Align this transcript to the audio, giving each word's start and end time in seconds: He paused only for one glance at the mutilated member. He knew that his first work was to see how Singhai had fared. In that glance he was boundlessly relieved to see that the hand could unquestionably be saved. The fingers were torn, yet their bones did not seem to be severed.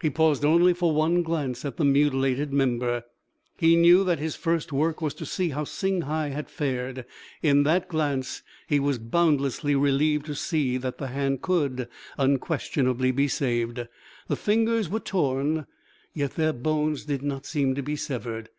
He 0.00 0.10
paused 0.10 0.44
only 0.44 0.72
for 0.74 0.94
one 0.94 1.24
glance 1.24 1.64
at 1.64 1.76
the 1.76 1.84
mutilated 1.84 2.52
member. 2.52 3.02
He 3.56 3.74
knew 3.74 4.04
that 4.04 4.20
his 4.20 4.36
first 4.36 4.72
work 4.72 5.02
was 5.02 5.12
to 5.14 5.26
see 5.26 5.48
how 5.48 5.64
Singhai 5.64 6.28
had 6.28 6.48
fared. 6.48 7.04
In 7.42 7.64
that 7.64 7.88
glance 7.88 8.42
he 8.68 8.78
was 8.78 8.98
boundlessly 9.00 9.74
relieved 9.74 10.26
to 10.26 10.36
see 10.36 10.76
that 10.76 10.98
the 10.98 11.08
hand 11.08 11.42
could 11.42 11.88
unquestionably 12.16 13.10
be 13.10 13.26
saved. 13.26 13.88
The 14.28 14.36
fingers 14.36 14.88
were 14.88 15.00
torn, 15.00 15.66
yet 16.14 16.36
their 16.36 16.52
bones 16.52 17.04
did 17.06 17.22
not 17.24 17.44
seem 17.44 17.74
to 17.74 17.82
be 17.82 17.96
severed. 17.96 18.50